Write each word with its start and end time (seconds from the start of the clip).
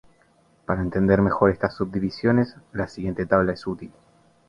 Para 0.65 0.81
entender 0.81 1.21
mejor 1.21 1.51
estas 1.51 1.75
subdivisiones, 1.75 2.55
la 2.73 2.87
siguiente 2.87 3.27
tabla 3.27 3.53
es 3.53 3.67
útil. 3.67 3.91